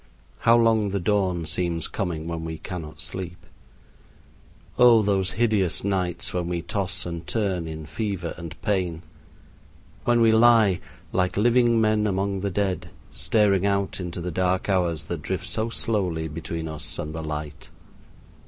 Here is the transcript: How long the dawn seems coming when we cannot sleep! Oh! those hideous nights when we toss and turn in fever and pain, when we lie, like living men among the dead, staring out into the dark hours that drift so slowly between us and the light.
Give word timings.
How 0.39 0.57
long 0.57 0.89
the 0.89 0.99
dawn 0.99 1.45
seems 1.45 1.87
coming 1.87 2.25
when 2.27 2.43
we 2.43 2.57
cannot 2.57 2.99
sleep! 2.99 3.45
Oh! 4.79 5.03
those 5.03 5.33
hideous 5.33 5.83
nights 5.83 6.33
when 6.33 6.47
we 6.47 6.63
toss 6.63 7.05
and 7.05 7.27
turn 7.27 7.67
in 7.67 7.85
fever 7.85 8.33
and 8.35 8.59
pain, 8.63 9.03
when 10.03 10.19
we 10.19 10.31
lie, 10.31 10.79
like 11.11 11.37
living 11.37 11.79
men 11.79 12.07
among 12.07 12.39
the 12.41 12.49
dead, 12.49 12.89
staring 13.11 13.67
out 13.67 13.99
into 13.99 14.19
the 14.19 14.31
dark 14.31 14.67
hours 14.67 15.03
that 15.03 15.21
drift 15.21 15.45
so 15.45 15.69
slowly 15.69 16.27
between 16.27 16.67
us 16.67 16.97
and 16.97 17.13
the 17.13 17.21
light. 17.21 17.69